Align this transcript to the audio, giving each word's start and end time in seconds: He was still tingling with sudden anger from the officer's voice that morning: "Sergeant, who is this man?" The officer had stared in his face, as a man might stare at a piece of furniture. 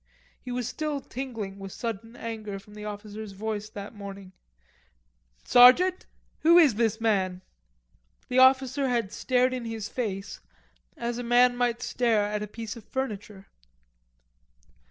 He 0.41 0.51
was 0.51 0.67
still 0.67 0.99
tingling 0.99 1.59
with 1.59 1.71
sudden 1.71 2.15
anger 2.15 2.57
from 2.57 2.73
the 2.73 2.85
officer's 2.85 3.33
voice 3.33 3.69
that 3.69 3.93
morning: 3.93 4.31
"Sergeant, 5.43 6.07
who 6.39 6.57
is 6.57 6.73
this 6.73 6.99
man?" 6.99 7.43
The 8.27 8.39
officer 8.39 8.87
had 8.89 9.11
stared 9.13 9.53
in 9.53 9.65
his 9.65 9.89
face, 9.89 10.39
as 10.97 11.19
a 11.19 11.23
man 11.23 11.55
might 11.55 11.83
stare 11.83 12.23
at 12.23 12.41
a 12.41 12.47
piece 12.47 12.75
of 12.75 12.83
furniture. 12.85 13.45